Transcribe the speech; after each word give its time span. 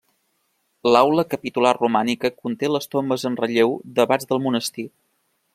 L'aula 0.95 1.25
capitular 1.33 1.75
romànica 1.77 2.33
conté 2.37 2.71
les 2.77 2.91
tombes 2.97 3.29
en 3.31 3.39
relleu 3.45 3.79
d'abats 3.99 4.31
del 4.33 4.43
monestir. 4.49 4.91